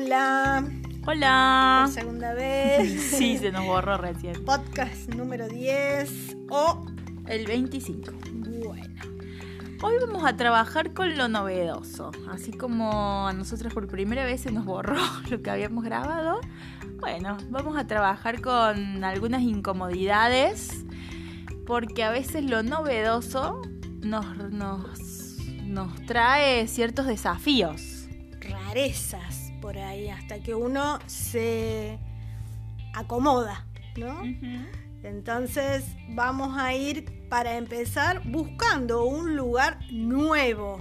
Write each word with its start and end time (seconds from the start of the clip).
Hola. 0.00 0.64
Hola. 1.06 1.82
Por 1.86 1.92
segunda 1.92 2.32
vez. 2.32 3.02
Sí, 3.18 3.36
se 3.36 3.50
nos 3.50 3.66
borró 3.66 3.96
recién. 3.96 4.44
Podcast 4.44 5.08
número 5.08 5.48
10 5.48 6.36
o 6.50 6.86
El 7.26 7.46
25. 7.46 8.12
bueno. 8.64 9.02
Hoy 9.82 9.96
vamos 10.00 10.24
a 10.24 10.36
trabajar 10.36 10.94
con 10.94 11.16
lo 11.16 11.26
novedoso. 11.26 12.12
Así 12.30 12.52
como 12.52 13.26
a 13.26 13.32
nosotros 13.32 13.74
por 13.74 13.88
primera 13.88 14.24
vez 14.24 14.42
se 14.42 14.52
nos 14.52 14.64
borró 14.64 15.00
lo 15.30 15.42
que 15.42 15.50
habíamos 15.50 15.82
grabado. 15.82 16.42
Bueno, 17.00 17.36
vamos 17.50 17.76
a 17.76 17.88
trabajar 17.88 18.40
con 18.40 19.02
algunas 19.02 19.42
incomodidades. 19.42 20.84
Porque 21.66 22.04
a 22.04 22.12
veces 22.12 22.44
lo 22.44 22.62
novedoso 22.62 23.62
nos, 24.00 24.36
nos, 24.52 25.38
nos 25.64 26.06
trae 26.06 26.68
ciertos 26.68 27.06
desafíos. 27.06 28.06
Rarezas 28.40 29.47
por 29.68 29.76
ahí 29.76 30.08
hasta 30.08 30.38
que 30.38 30.54
uno 30.54 30.98
se 31.04 31.98
acomoda, 32.94 33.66
¿no? 33.98 34.22
Entonces 35.02 35.84
vamos 36.08 36.56
a 36.56 36.72
ir 36.72 37.28
para 37.28 37.58
empezar 37.58 38.22
buscando 38.24 39.04
un 39.04 39.36
lugar 39.36 39.78
nuevo 39.92 40.80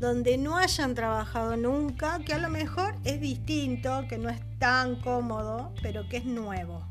donde 0.00 0.38
no 0.38 0.56
hayan 0.56 0.96
trabajado 0.96 1.56
nunca, 1.56 2.18
que 2.26 2.34
a 2.34 2.38
lo 2.38 2.48
mejor 2.48 2.96
es 3.04 3.20
distinto, 3.20 4.06
que 4.08 4.18
no 4.18 4.28
es 4.28 4.40
tan 4.58 4.96
cómodo, 4.96 5.72
pero 5.80 6.08
que 6.08 6.16
es 6.16 6.24
nuevo. 6.24 6.84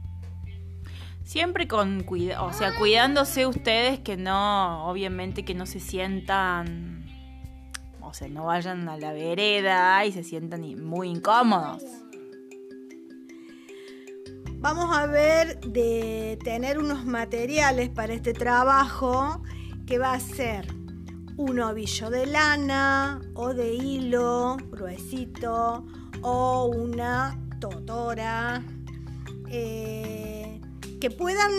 Siempre 1.26 1.68
con 1.68 2.04
cuidado, 2.04 2.46
o 2.46 2.54
sea, 2.54 2.78
cuidándose 2.78 3.46
ustedes 3.46 4.00
que 4.00 4.16
no, 4.16 4.88
obviamente 4.88 5.44
que 5.44 5.54
no 5.54 5.66
se 5.66 5.82
sientan, 5.82 6.95
o 8.08 8.14
sea, 8.14 8.28
no 8.28 8.46
vayan 8.46 8.88
a 8.88 8.98
la 8.98 9.14
vereda 9.14 10.06
y 10.06 10.12
se 10.12 10.24
sientan 10.24 10.62
muy 10.84 11.10
incómodos. 11.10 11.84
Vamos 14.58 14.96
a 14.98 15.06
ver 15.06 15.60
de 15.62 16.40
tener 16.44 16.80
unos 16.80 17.06
materiales 17.06 17.90
para 17.90 18.14
este 18.14 18.34
trabajo 18.34 19.44
que 19.86 19.98
va 19.98 20.14
a 20.14 20.20
ser 20.20 20.68
un 21.38 21.60
ovillo 21.60 22.10
de 22.10 22.26
lana 22.26 23.22
o 23.34 23.54
de 23.54 23.74
hilo 23.74 24.58
gruesito 24.72 25.86
o 26.22 26.66
una 26.66 27.40
totora 27.60 28.64
eh, 29.50 30.62
que 31.00 31.12
puedan 31.12 31.52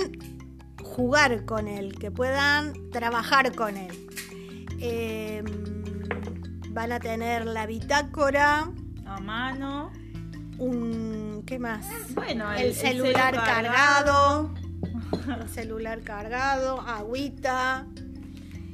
jugar 0.82 1.44
con 1.44 1.68
él, 1.68 1.96
que 1.98 2.10
puedan 2.10 2.90
trabajar 2.90 3.54
con 3.54 3.76
él. 3.76 4.08
Eh, 4.80 5.44
van 6.76 6.92
a 6.92 7.00
tener 7.00 7.46
la 7.46 7.64
bitácora, 7.64 8.70
A 9.06 9.20
mano. 9.20 9.90
un 10.58 11.42
¿qué 11.46 11.58
más? 11.58 11.86
Bueno, 12.14 12.52
el, 12.52 12.74
celular 12.74 13.34
cargado, 13.34 14.52
el 15.40 15.48
celular 15.48 16.02
cargado, 16.02 16.82
agüita. 16.82 17.86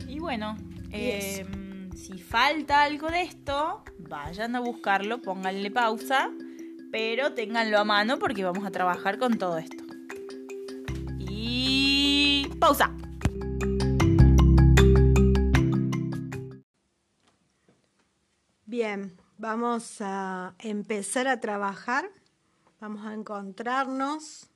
Y 0.08 0.18
bueno, 0.18 0.56
Y 0.90 0.96
eh, 0.96 1.46
si 1.94 2.18
falta 2.18 2.82
algo 2.82 3.08
de 3.08 3.22
esto, 3.22 3.84
vayan 4.00 4.56
a 4.56 4.60
buscarlo, 4.60 5.22
pónganle 5.22 5.70
pausa, 5.70 6.28
pero 6.90 7.34
ténganlo 7.34 7.78
a 7.78 7.84
mano 7.84 8.18
porque 8.18 8.42
vamos 8.42 8.66
a 8.66 8.72
trabajar 8.72 9.18
con 9.18 9.38
todo 9.38 9.58
esto. 9.58 9.84
Y 11.20 12.50
pausa. 12.58 12.92
Bien, 18.72 19.14
vamos 19.36 20.00
a 20.00 20.54
empezar 20.58 21.28
a 21.28 21.40
trabajar. 21.40 22.08
Vamos 22.80 23.04
a 23.04 23.12
encontrarnos 23.12 24.46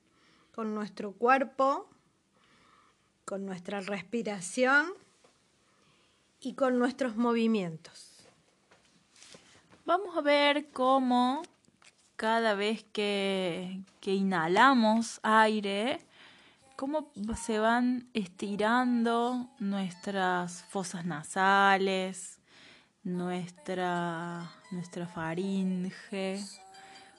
con 0.55 0.73
nuestro 0.73 1.11
cuerpo, 1.11 1.87
con 3.25 3.45
nuestra 3.45 3.79
respiración 3.79 4.87
y 6.39 6.55
con 6.55 6.79
nuestros 6.79 7.15
movimientos. 7.15 8.27
Vamos 9.85 10.17
a 10.17 10.21
ver 10.21 10.71
cómo 10.71 11.43
cada 12.15 12.55
vez 12.55 12.85
que, 12.85 13.81
que 14.01 14.15
inhalamos 14.15 15.19
aire, 15.21 16.03
cómo 16.75 17.11
se 17.39 17.59
van 17.59 18.09
estirando 18.15 19.47
nuestras 19.59 20.63
fosas 20.63 21.05
nasales, 21.05 22.36
nuestra, 23.07 24.51
nuestra 24.69 25.07
faringe, 25.07 26.43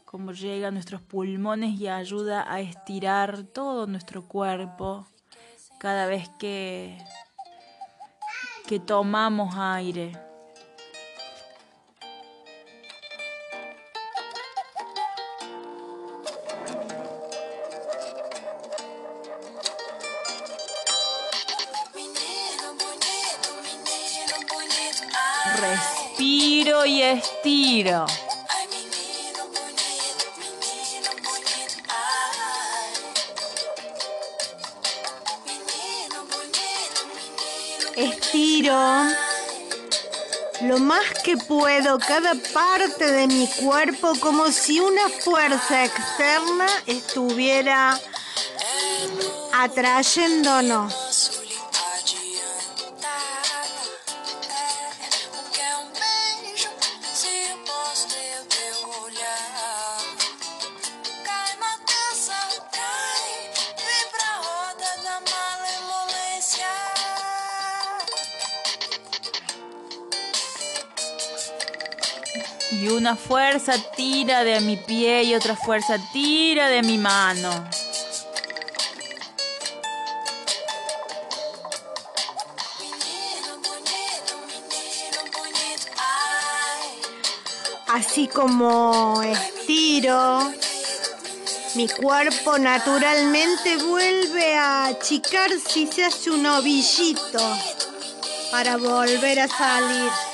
cómo 0.05 0.33
llega 0.33 0.69
a 0.69 0.71
nuestros 0.71 1.01
pulmones 1.01 1.81
y 1.81 1.89
ayuda 1.89 2.45
a 2.53 2.61
estirar 2.61 3.45
todo 3.45 3.87
nuestro 3.87 4.29
cuerpo 4.29 5.07
cada 5.81 6.07
vez 6.07 6.29
que, 6.39 6.99
que 8.67 8.79
tomamos 8.79 9.57
aire. 9.57 10.28
Respiro 25.61 26.87
y 26.87 27.03
estiro. 27.03 28.07
Estiro 37.97 39.09
lo 40.63 40.79
más 40.79 41.03
que 41.25 41.37
puedo 41.37 41.99
cada 41.99 42.35
parte 42.53 43.11
de 43.11 43.27
mi 43.27 43.49
cuerpo 43.49 44.13
como 44.21 44.53
si 44.53 44.79
una 44.79 45.09
fuerza 45.09 45.85
externa 45.85 46.67
estuviera 46.87 47.99
atrayéndonos. 49.53 51.08
Y 72.71 72.89
una 72.89 73.17
fuerza 73.17 73.73
tira 73.97 74.45
de 74.45 74.61
mi 74.61 74.77
pie 74.77 75.25
y 75.25 75.35
otra 75.35 75.57
fuerza 75.57 75.97
tira 76.13 76.69
de 76.69 76.83
mi 76.83 76.99
mano. 76.99 77.69
Así 87.89 88.29
como 88.29 89.23
estiro, 89.23 90.53
mi 91.75 91.89
cuerpo 91.89 92.59
naturalmente 92.59 93.79
vuelve 93.79 94.57
a 94.57 94.87
achicar 94.87 95.51
si 95.59 95.87
se 95.87 96.05
hace 96.05 96.31
un 96.31 96.45
ovillito 96.45 97.41
para 98.51 98.77
volver 98.77 99.41
a 99.41 99.49
salir. 99.49 100.28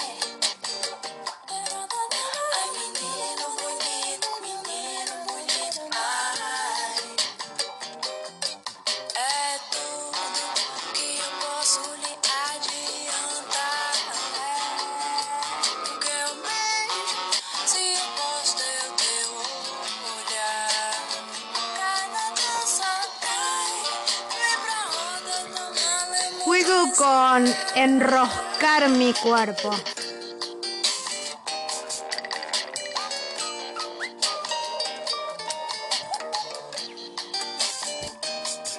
Con 26.96 27.44
enroscar 27.75 28.88
mi 28.88 29.12
cuerpo. 29.14 29.70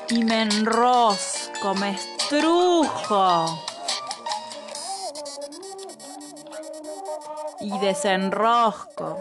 Y 0.09 0.23
me 0.23 0.43
enrosco, 0.43 1.73
me 1.75 1.91
estrujo. 1.91 3.59
Y 7.59 7.77
desenrosco. 7.79 9.14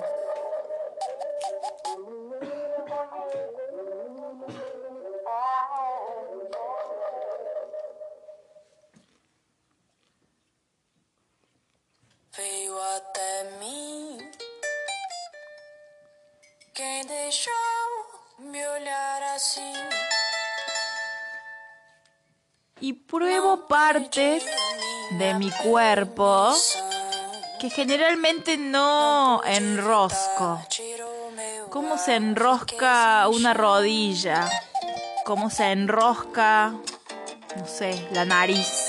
Assim? 19.34 19.74
Y 22.80 22.92
pruebo 22.92 23.66
partes 23.66 24.44
de 25.18 25.34
mi 25.34 25.50
cuerpo 25.50 26.54
que 27.58 27.70
generalmente 27.70 28.56
no 28.56 29.42
enrosco. 29.44 30.60
¿Cómo 31.70 31.98
se 31.98 32.14
enrosca 32.14 33.26
una 33.28 33.54
rodilla? 33.54 34.48
¿Cómo 35.24 35.50
se 35.50 35.72
enrosca, 35.72 36.74
no 37.56 37.66
sé, 37.66 38.08
la 38.12 38.24
nariz? 38.24 38.83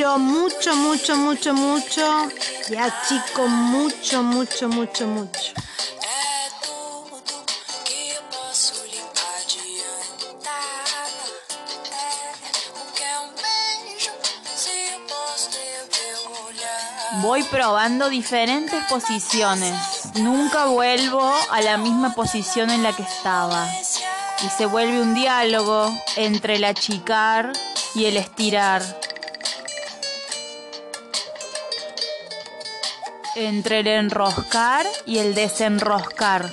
Mucho, 0.00 0.74
mucho, 0.76 1.14
mucho, 1.14 1.52
mucho 1.52 2.28
y 2.70 2.76
achico 2.76 3.46
mucho, 3.46 4.22
mucho, 4.22 4.66
mucho, 4.66 5.06
mucho. 5.06 5.52
Voy 17.20 17.42
probando 17.42 18.08
diferentes 18.08 18.82
posiciones. 18.84 19.76
Nunca 20.14 20.64
vuelvo 20.64 21.30
a 21.50 21.60
la 21.60 21.76
misma 21.76 22.14
posición 22.14 22.70
en 22.70 22.82
la 22.82 22.96
que 22.96 23.02
estaba. 23.02 23.68
Y 24.42 24.48
se 24.48 24.64
vuelve 24.64 25.02
un 25.02 25.12
diálogo 25.14 25.94
entre 26.16 26.56
el 26.56 26.64
achicar 26.64 27.52
y 27.94 28.06
el 28.06 28.16
estirar. 28.16 29.09
Entre 33.36 33.80
el 33.80 33.86
enroscar 33.86 34.84
y 35.06 35.18
el 35.18 35.34
desenroscar. 35.34 36.50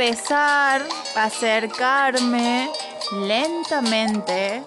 Empezar 0.00 0.86
a 1.16 1.24
acercarme 1.24 2.70
lentamente 3.26 4.62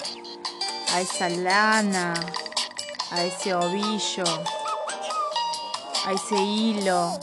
a 0.93 0.99
esa 0.99 1.29
lana, 1.29 2.13
a 3.11 3.23
ese 3.23 3.53
ovillo, 3.53 4.25
a 6.05 6.11
ese 6.11 6.35
hilo. 6.35 7.13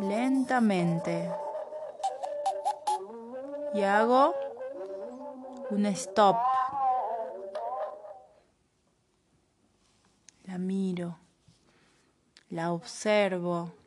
Lentamente. 0.00 1.32
Y 3.74 3.82
hago 3.82 4.34
un 5.70 5.86
stop. 5.86 6.36
La 10.46 10.58
miro. 10.58 11.16
La 12.50 12.72
observo. 12.72 13.85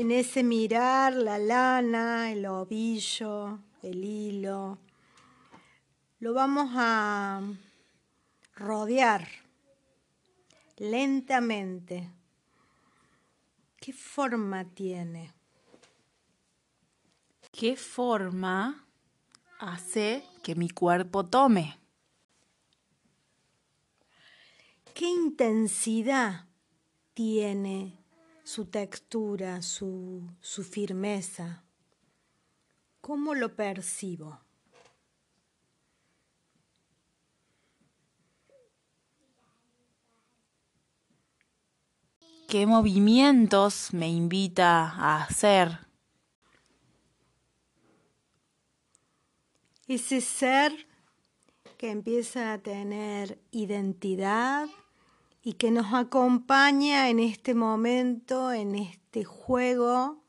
En 0.00 0.12
ese 0.12 0.42
mirar, 0.42 1.12
la 1.12 1.36
lana, 1.36 2.32
el 2.32 2.46
ovillo, 2.46 3.58
el 3.82 4.02
hilo, 4.02 4.78
lo 6.20 6.32
vamos 6.32 6.70
a 6.74 7.42
rodear 8.54 9.28
lentamente. 10.78 12.10
¿Qué 13.76 13.92
forma 13.92 14.64
tiene? 14.64 15.34
¿Qué 17.52 17.76
forma 17.76 18.86
hace 19.58 20.24
que 20.42 20.54
mi 20.54 20.70
cuerpo 20.70 21.26
tome? 21.26 21.78
¿Qué 24.94 25.04
intensidad 25.04 26.46
tiene 27.12 27.99
su 28.50 28.64
textura, 28.64 29.62
su, 29.62 30.28
su 30.40 30.64
firmeza? 30.64 31.62
¿Cómo 33.00 33.36
lo 33.36 33.54
percibo? 33.54 34.40
¿Qué 42.48 42.66
movimientos 42.66 43.94
me 43.94 44.08
invita 44.08 44.96
a 44.96 45.22
hacer? 45.22 45.86
Ese 49.86 50.20
ser 50.20 50.72
que 51.78 51.92
empieza 51.92 52.52
a 52.52 52.58
tener 52.58 53.40
identidad 53.52 54.68
y 55.42 55.54
que 55.54 55.70
nos 55.70 55.94
acompaña 55.94 57.08
en 57.08 57.18
este 57.18 57.54
momento, 57.54 58.52
en 58.52 58.74
este 58.74 59.24
juego, 59.24 60.24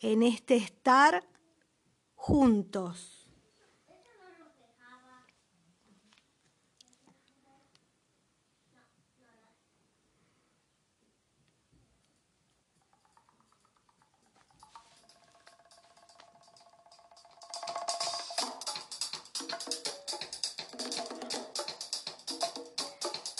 en 0.00 0.22
este 0.22 0.56
estar 0.56 1.28
juntos. 2.14 3.13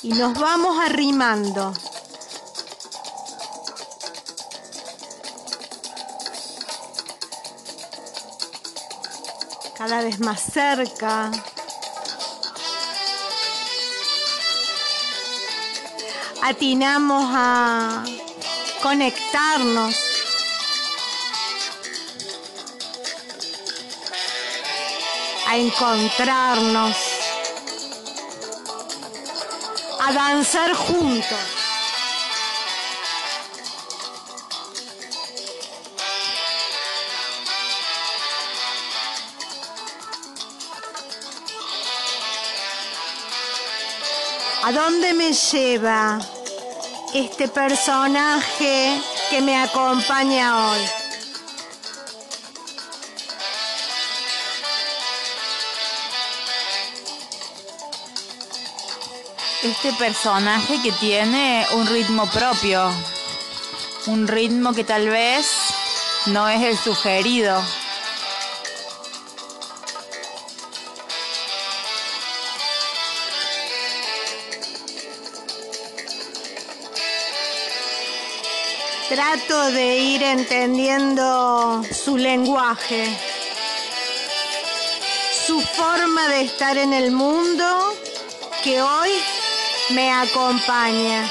Y 0.04 0.10
nos 0.10 0.34
vamos 0.38 0.78
arrimando. 0.78 1.72
Cada 9.78 10.02
vez 10.02 10.20
más 10.20 10.42
cerca. 10.42 11.32
Atinamos 16.42 17.24
a 17.34 18.04
conectarnos. 18.82 19.96
A 25.48 25.56
encontrarnos 25.56 27.13
a 30.06 30.12
danzar 30.12 30.74
juntos. 30.74 31.38
¿A 44.62 44.72
dónde 44.72 45.14
me 45.14 45.32
lleva 45.32 46.18
este 47.14 47.48
personaje 47.48 49.00
que 49.30 49.40
me 49.40 49.56
acompaña 49.56 50.70
hoy? 50.70 51.03
Este 59.64 59.94
personaje 59.94 60.78
que 60.82 60.92
tiene 60.92 61.66
un 61.72 61.86
ritmo 61.86 62.26
propio, 62.26 62.92
un 64.08 64.28
ritmo 64.28 64.74
que 64.74 64.84
tal 64.84 65.08
vez 65.08 65.46
no 66.26 66.46
es 66.50 66.60
el 66.60 66.76
sugerido. 66.76 67.62
Trato 79.08 79.70
de 79.70 79.96
ir 79.96 80.22
entendiendo 80.24 81.82
su 81.90 82.18
lenguaje, 82.18 83.06
su 85.46 85.58
forma 85.62 86.28
de 86.28 86.42
estar 86.42 86.76
en 86.76 86.92
el 86.92 87.12
mundo 87.12 87.94
que 88.62 88.82
hoy 88.82 89.10
me 89.90 90.10
acompaña. 90.10 91.30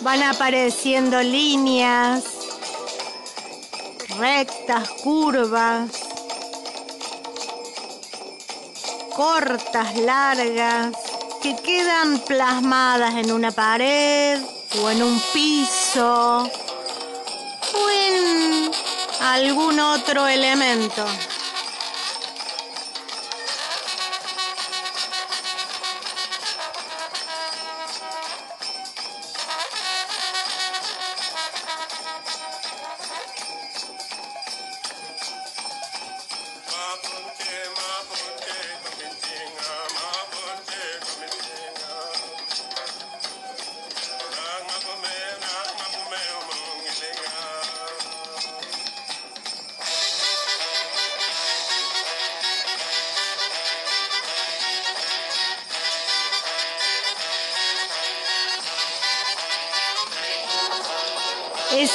Van 0.00 0.22
apareciendo 0.22 1.22
líneas, 1.22 2.24
rectas, 4.18 4.88
curvas, 5.02 5.90
cortas, 9.14 9.96
largas, 9.96 10.94
que 11.42 11.56
quedan 11.56 12.18
plasmadas 12.20 13.14
en 13.14 13.32
una 13.32 13.50
pared 13.50 14.40
o 14.82 14.90
en 14.90 15.02
un 15.02 15.20
piso 15.32 15.83
o 15.96 16.50
en 17.90 18.70
algún 19.20 19.78
otro 19.78 20.26
elemento. 20.26 21.04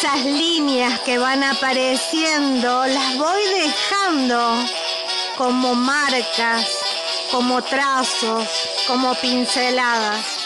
Esas 0.01 0.23
líneas 0.23 0.97
que 1.01 1.17
van 1.17 1.43
apareciendo 1.43 2.85
las 2.85 3.17
voy 3.17 3.41
dejando 3.53 4.65
como 5.35 5.75
marcas, 5.75 6.65
como 7.29 7.61
trazos, 7.61 8.47
como 8.87 9.13
pinceladas. 9.15 10.38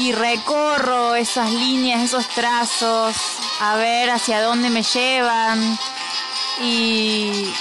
Y 0.00 0.12
recorro 0.12 1.14
esas 1.14 1.52
líneas, 1.52 2.02
esos 2.02 2.26
trazos, 2.28 3.14
a 3.60 3.76
ver 3.76 4.08
hacia 4.08 4.40
dónde 4.40 4.70
me 4.70 4.82
llevan. 4.82 5.78
Y, 6.62 7.52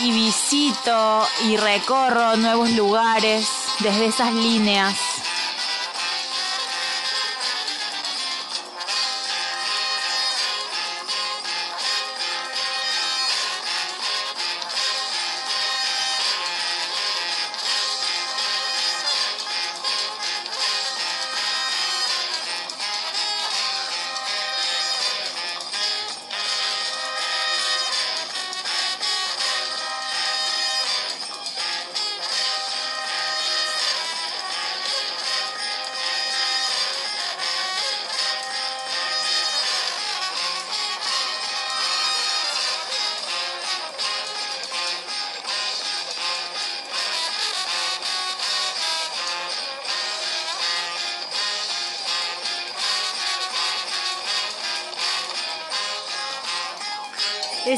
y 0.00 0.10
visito 0.10 1.24
y 1.44 1.56
recorro 1.56 2.36
nuevos 2.36 2.70
lugares 2.70 3.48
desde 3.78 4.06
esas 4.06 4.34
líneas. 4.34 4.96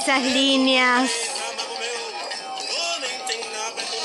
Esas 0.06 0.22
líneas 0.22 1.10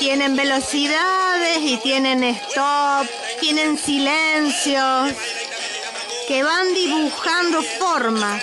tienen 0.00 0.34
velocidades 0.34 1.58
y 1.62 1.76
tienen 1.76 2.24
stop, 2.24 3.06
tienen 3.38 3.78
silencios 3.78 5.12
que 6.26 6.42
van 6.42 6.74
dibujando 6.74 7.62
formas. 7.62 8.42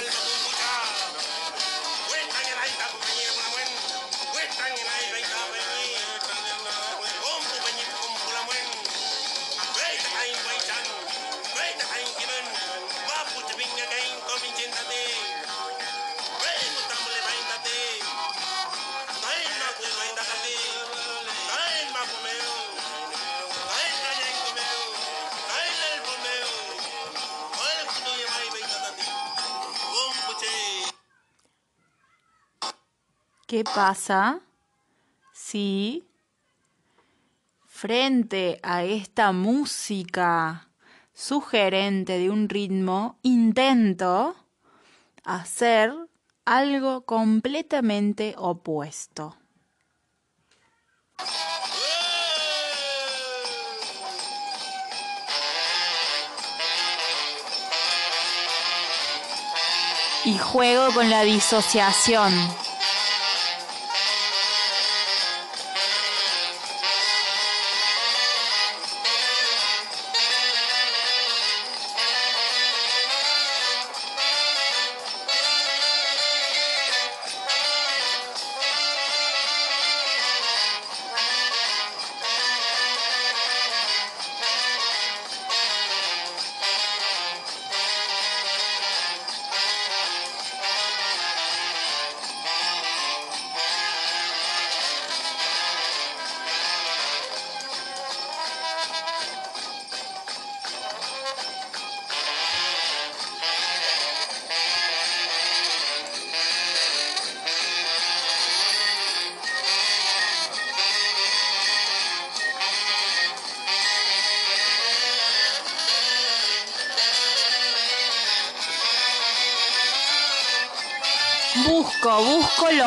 Pasa 33.74 34.40
si 35.34 36.08
frente 37.66 38.60
a 38.64 38.84
esta 38.84 39.32
música 39.32 40.70
sugerente 41.14 42.18
de 42.18 42.30
un 42.30 42.50
ritmo 42.50 43.20
intento 43.22 44.36
hacer 45.24 45.94
algo 46.46 47.06
completamente 47.06 48.36
opuesto? 48.38 49.36
Y 60.26 60.38
juego 60.38 60.94
con 60.94 61.10
la 61.10 61.24
disociación. 61.24 62.34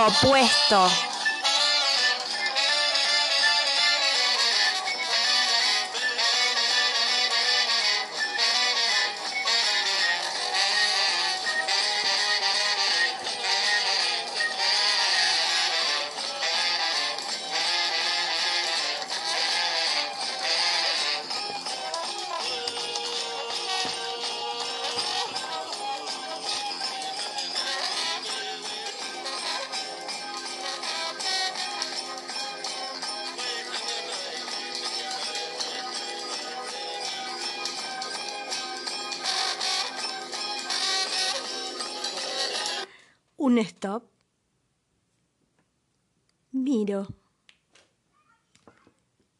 Opuesto. 0.07 1.12
Miro. 46.63 47.09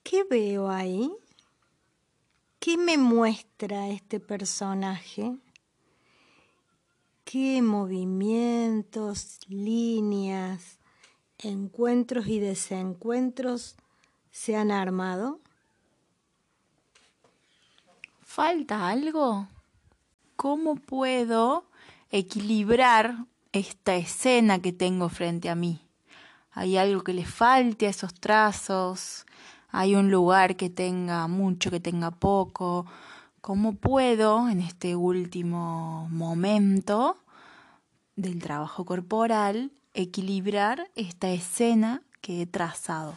¿Qué 0.03 0.25
veo 0.25 0.69
ahí? 0.69 1.09
¿Qué 2.59 2.77
me 2.77 2.99
muestra 2.99 3.89
este 3.91 4.19
personaje? 4.19 5.37
¿Qué 7.25 7.63
movimientos, 7.63 9.39
líneas, 9.47 10.81
encuentros 11.39 12.27
y 12.27 12.41
desencuentros 12.41 13.77
se 14.33 14.57
han 14.57 14.73
armado? 14.73 15.39
¿Falta 18.23 18.89
algo? 18.89 19.47
¿Cómo 20.35 20.75
puedo 20.75 21.67
equilibrar 22.11 23.27
esta 23.53 23.95
escena 23.95 24.61
que 24.61 24.73
tengo 24.73 25.09
frente 25.09 25.49
a 25.49 25.55
mí? 25.55 25.92
¿Hay 26.53 26.77
algo 26.77 27.03
que 27.03 27.15
le 27.15 27.25
falte 27.25 27.87
a 27.87 27.91
esos 27.91 28.15
trazos? 28.15 29.25
¿Hay 29.71 29.95
un 29.95 30.11
lugar 30.11 30.57
que 30.57 30.69
tenga 30.69 31.27
mucho, 31.27 31.71
que 31.71 31.81
tenga 31.81 32.11
poco? 32.11 32.87
¿Cómo 33.41 33.75
puedo 33.75 34.49
en 34.49 34.61
este 34.61 34.95
último 34.95 36.07
momento 36.11 37.17
del 38.17 38.39
trabajo 38.41 38.85
corporal 38.85 39.73
equilibrar 39.95 40.91
esta 40.95 41.31
escena 41.31 42.03
que 42.21 42.43
he 42.43 42.47
trazado? 42.47 43.17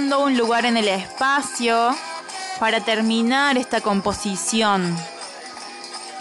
Un 0.00 0.36
lugar 0.36 0.64
en 0.64 0.78
el 0.78 0.88
espacio 0.88 1.94
para 2.58 2.80
terminar 2.80 3.58
esta 3.58 3.82
composición. 3.82 4.96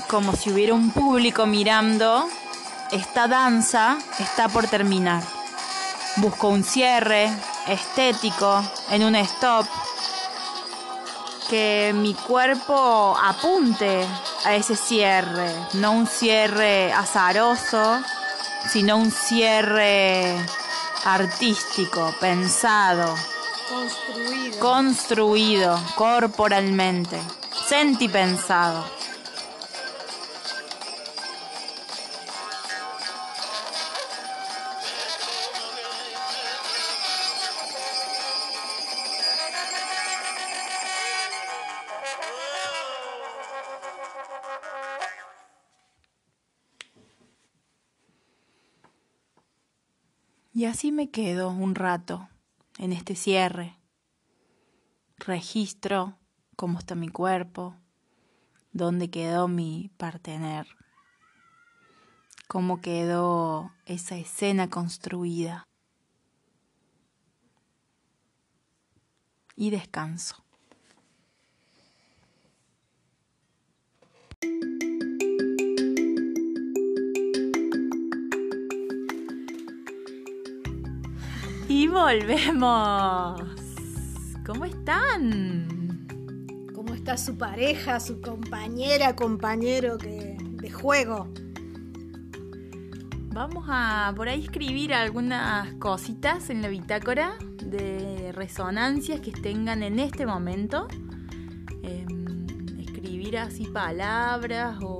Como 0.10 0.36
si 0.36 0.52
hubiera 0.52 0.74
un 0.74 0.92
público 0.92 1.46
mirando, 1.46 2.28
esta 2.92 3.28
danza 3.28 3.98
está 4.20 4.50
por 4.50 4.68
terminar. 4.68 5.24
Busco 6.18 6.50
un 6.50 6.64
cierre 6.64 7.32
estético 7.68 8.62
en 8.92 9.04
un 9.04 9.16
stop 9.16 9.66
que 11.50 11.94
mi 11.96 12.14
cuerpo 12.14 13.18
apunte 13.18 14.06
a 14.44 14.56
ese 14.56 14.76
cierre, 14.76 15.52
no 15.74 15.94
un 15.94 16.06
cierre 16.06 16.92
azaroso, 16.92 18.02
sino 18.68 18.98
un 18.98 19.10
cierre 19.10 20.36
artístico, 21.06 22.14
pensado, 22.20 23.16
Construido. 23.70 24.60
construido 24.60 25.80
corporalmente, 25.96 27.20
sentipensado. 27.68 28.84
Y 50.52 50.66
así 50.66 50.92
me 50.92 51.10
quedo 51.10 51.52
un 51.52 51.76
rato 51.76 52.28
en 52.80 52.94
este 52.94 53.16
cierre. 53.16 53.78
Registro 55.18 56.18
cómo 56.56 56.80
está 56.80 56.96
mi 56.96 57.10
cuerpo, 57.10 57.76
dónde 58.72 59.10
quedó 59.10 59.48
mi 59.48 59.92
partener, 59.98 60.68
cómo 62.48 62.82
quedó 62.82 63.72
esa 63.86 64.18
escena 64.18 64.70
construida. 64.70 65.68
Y 69.56 69.72
descanso. 69.72 70.44
Y 81.80 81.88
volvemos. 81.88 83.42
¿Cómo 84.46 84.66
están? 84.66 86.06
¿Cómo 86.76 86.94
está 86.94 87.16
su 87.16 87.38
pareja, 87.38 88.02
su 88.02 88.20
compañera, 88.20 89.16
compañero 89.16 89.98
que, 89.98 90.36
de 90.42 90.72
juego? 90.72 91.30
Vamos 93.32 93.64
a 93.70 94.12
por 94.14 94.28
ahí 94.28 94.44
escribir 94.44 94.94
algunas 94.94 95.74
cositas 95.76 96.50
en 96.50 96.62
la 96.62 96.68
bitácora 96.68 97.38
de 97.64 98.34
resonancias 98.34 99.22
que 99.22 99.32
tengan 99.32 99.82
en 99.82 100.00
este 100.00 100.26
momento. 100.26 100.86
Em, 101.82 102.78
escribir 102.78 103.38
así 103.38 103.64
palabras 103.68 104.80
o, 104.82 105.00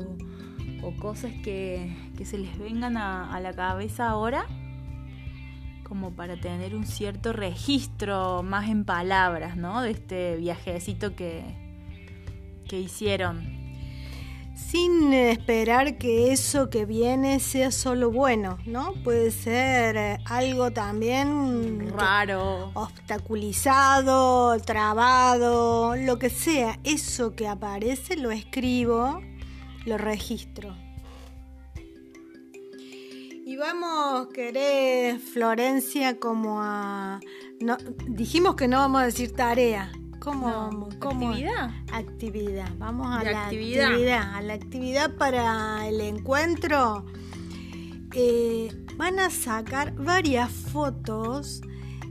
o 0.82 0.96
cosas 0.96 1.34
que, 1.44 1.94
que 2.16 2.24
se 2.24 2.38
les 2.38 2.58
vengan 2.58 2.96
a, 2.96 3.36
a 3.36 3.42
la 3.42 3.52
cabeza 3.52 4.08
ahora 4.08 4.46
como 5.90 6.12
para 6.12 6.40
tener 6.40 6.76
un 6.76 6.86
cierto 6.86 7.34
registro 7.34 8.44
más 8.44 8.70
en 8.70 8.86
palabras, 8.86 9.58
¿no? 9.58 9.82
De 9.82 9.92
este 9.92 10.38
viajecito 10.38 11.16
que, 11.16 11.44
que 12.68 12.80
hicieron. 12.80 13.58
sin 14.54 15.14
esperar 15.14 15.98
que 15.98 16.32
eso 16.32 16.70
que 16.70 16.86
viene 16.86 17.40
sea 17.40 17.72
solo 17.72 18.12
bueno, 18.12 18.60
¿no? 18.66 18.94
Puede 19.04 19.32
ser 19.32 19.98
eh, 19.98 20.18
algo 20.26 20.72
también 20.72 21.92
Raro. 21.98 22.72
obstaculizado, 22.76 24.60
trabado, 24.60 25.96
lo 25.96 26.20
que 26.20 26.30
sea. 26.30 26.78
Eso 26.84 27.36
que 27.36 27.48
aparece 27.48 28.16
lo 28.16 28.32
escribo, 28.32 29.22
lo 29.86 29.98
registro. 29.98 30.76
Vamos, 33.60 34.30
querés, 34.30 35.22
Florencia, 35.22 36.18
como 36.18 36.62
a... 36.62 37.20
No, 37.60 37.76
dijimos 38.08 38.56
que 38.56 38.70
no 38.70 38.78
vamos 38.78 39.02
a 39.02 39.06
decir 39.06 39.34
tarea. 39.34 39.92
¿Cómo? 40.20 40.48
No, 40.48 40.90
cómo- 41.00 41.32
¿actividad? 41.32 41.70
Actividad. 41.92 42.70
Vamos 42.78 43.08
a 43.08 43.22
la 43.22 43.44
actividad. 43.44 43.90
actividad. 43.92 44.36
A 44.36 44.42
la 44.42 44.54
actividad 44.54 45.16
para 45.18 45.88
el 45.90 46.00
encuentro. 46.00 47.06
Eh, 48.16 48.70
van 48.96 49.20
a 49.20 49.30
sacar 49.30 49.94
varias 49.94 50.50
fotos 50.50 51.60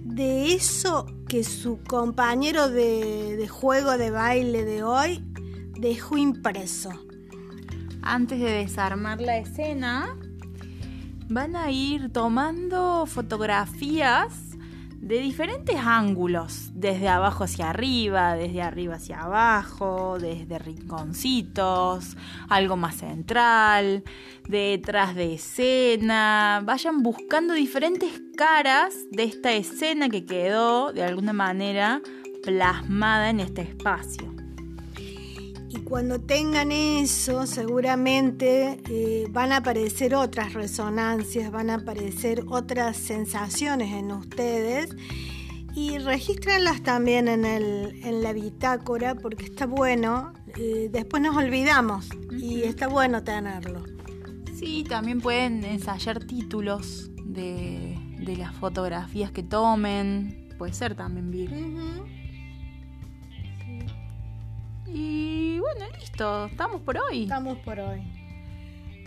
de 0.05 0.53
eso 0.53 1.07
que 1.29 1.45
su 1.45 1.83
compañero 1.83 2.69
de, 2.69 3.37
de 3.39 3.49
juego 3.49 3.97
de 3.97 4.11
baile 4.11 4.67
de 4.67 4.83
hoy 4.83 5.25
dejó 5.79 6.19
impreso. 6.19 6.91
Antes 8.03 8.39
de 8.39 8.51
desarmar 8.53 9.23
la 9.23 9.39
escena, 9.39 10.15
van 11.29 11.57
a 11.57 11.71
ir 11.71 12.11
tomando 12.11 13.05
fotografías 13.07 14.49
de 15.01 15.21
diferentes 15.21 15.77
ángulos, 15.77 16.71
desde 16.75 17.09
abajo 17.09 17.45
hacia 17.45 17.71
arriba, 17.71 18.35
desde 18.35 18.63
arriba 18.63 18.97
hacia 18.97 19.21
abajo, 19.21 20.19
desde 20.19 20.59
rinconcitos, 20.59 22.17
algo 22.49 22.77
más 22.77 22.97
central, 22.97 24.03
detrás 24.49 25.15
de 25.15 25.35
escena. 25.35 26.63
Vayan 26.65 27.03
buscando 27.03 27.55
diferentes 27.55 28.21
caras 28.37 28.95
de 29.11 29.25
esta 29.25 29.53
escena 29.53 30.09
que 30.09 30.25
quedó 30.25 30.93
de 30.93 31.05
alguna 31.05 31.33
manera 31.33 32.03
plasmada 32.43 33.31
en 33.31 33.41
este 33.41 33.63
espacio. 33.63 34.48
Y 35.79 35.83
cuando 35.83 36.19
tengan 36.21 36.73
eso, 36.73 37.47
seguramente 37.47 38.81
eh, 38.91 39.27
van 39.31 39.53
a 39.53 39.59
aparecer 39.59 40.15
otras 40.15 40.55
resonancias, 40.55 41.53
van 41.53 41.71
a 41.71 41.77
aparecer 41.77 42.45
otras 42.49 42.97
sensaciones 42.97 43.93
en 43.93 44.11
ustedes. 44.11 44.91
Y 45.77 45.99
regístranlas 45.99 46.83
también 46.83 47.29
en, 47.29 47.45
el, 47.45 48.01
en 48.05 48.23
la 48.25 48.33
bitácora 48.33 49.15
porque 49.15 49.45
está 49.45 49.67
bueno. 49.67 50.33
eh, 50.57 50.89
después 50.91 51.23
nos 51.23 51.37
olvidamos 51.37 52.09
y 52.33 52.63
está 52.63 52.89
bueno 52.89 53.23
tenerlo. 53.23 53.85
Sí, 54.59 54.85
también 54.89 55.21
pueden 55.21 55.63
ensayar 55.65 56.25
títulos 56.25 57.13
de, 57.25 57.97
de 58.19 58.37
las 58.37 58.53
fotografías 58.57 59.31
que 59.31 59.45
tomen. 59.45 60.49
Puede 60.59 60.73
ser 60.73 60.97
también, 60.97 61.31
Vir. 61.31 61.51
Y 64.93 65.59
bueno, 65.59 65.85
listo. 65.99 66.47
Estamos 66.47 66.81
por 66.83 66.99
hoy. 66.99 67.25
Estamos 67.25 67.59
por 67.59 67.79
hoy. 67.79 68.03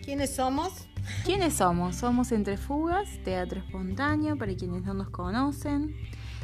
¿Quiénes 0.03 0.35
somos? 0.35 0.87
¿Quiénes 1.25 1.55
somos? 1.55 1.95
Somos 1.95 2.31
Entre 2.31 2.57
Fugas, 2.57 3.09
Teatro 3.23 3.59
Espontáneo, 3.59 4.37
para 4.37 4.55
quienes 4.55 4.83
no 4.83 4.93
nos 4.93 5.09
conocen. 5.09 5.95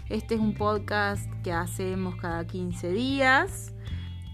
Este 0.09 0.35
es 0.35 0.41
un 0.41 0.53
podcast 0.53 1.29
que 1.43 1.51
hacemos 1.51 2.15
cada 2.15 2.45
15 2.47 2.91
días 2.91 3.73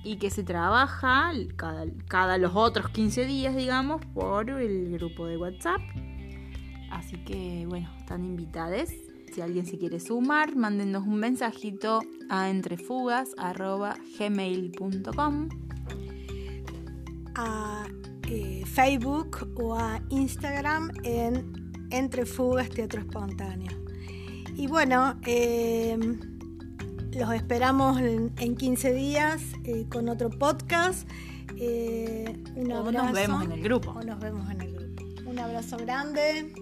y 0.04 0.18
que 0.18 0.30
se 0.30 0.44
trabaja 0.44 1.32
cada, 1.56 1.86
cada 2.08 2.38
los 2.38 2.56
otros 2.56 2.90
15 2.90 3.26
días, 3.26 3.56
digamos, 3.56 4.06
por 4.14 4.50
el 4.50 4.92
grupo 4.92 5.26
de 5.26 5.38
WhatsApp. 5.38 5.82
Así 6.92 7.18
que, 7.26 7.66
bueno, 7.68 7.90
están 7.98 8.24
invitadas. 8.24 8.94
Si 9.34 9.42
alguien 9.42 9.66
se 9.66 9.80
quiere 9.80 10.00
sumar, 10.00 10.56
mándenos 10.56 11.08
un 11.08 11.16
mensajito 11.16 12.02
a 12.30 12.50
entrefugas.gmail.com 12.52 15.50
a 17.36 17.88
eh, 18.30 18.64
Facebook 18.66 19.50
o 19.56 19.76
a 19.76 20.00
Instagram 20.10 20.92
en 21.04 21.74
Entre 21.90 22.26
Fugas 22.28 22.70
Teatro 22.70 23.00
Espontáneo. 23.02 23.72
Y 24.56 24.68
bueno, 24.68 25.20
eh, 25.26 25.98
los 27.14 27.34
esperamos 27.34 28.00
en, 28.00 28.32
en 28.38 28.56
15 28.56 28.94
días 28.94 29.42
eh, 29.64 29.88
con 29.90 30.10
otro 30.10 30.30
podcast. 30.30 31.10
Un 32.56 32.72
O 32.72 32.78
abrazo. 32.78 33.06
nos 33.06 33.14
vemos 33.14 33.44
en 33.44 33.52
el 33.52 33.64
grupo. 33.64 33.90
O 33.92 34.02
nos 34.04 34.20
vemos 34.20 34.48
en 34.52 34.62
el 34.62 34.74
grupo. 34.74 35.04
Un 35.26 35.40
abrazo 35.40 35.78
grande. 35.78 36.54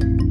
thank 0.00 0.20
you 0.22 0.29